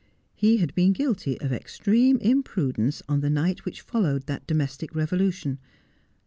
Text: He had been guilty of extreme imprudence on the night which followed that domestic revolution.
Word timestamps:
He 0.33 0.57
had 0.57 0.73
been 0.73 0.93
guilty 0.93 1.39
of 1.41 1.53
extreme 1.53 2.17
imprudence 2.17 3.03
on 3.07 3.19
the 3.19 3.29
night 3.29 3.65
which 3.65 3.81
followed 3.81 4.25
that 4.25 4.47
domestic 4.47 4.95
revolution. 4.95 5.59